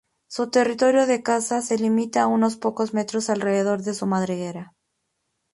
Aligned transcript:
Su 0.27 0.49
territorio 0.49 1.05
de 1.05 1.21
caza 1.21 1.61
se 1.61 1.77
limita 1.77 2.23
a 2.23 2.25
unos 2.27 2.57
pocos 2.57 2.91
metros 2.95 3.29
alrededor 3.29 3.83
de 3.83 3.93
su 3.93 4.07
madriguera. 4.07 4.73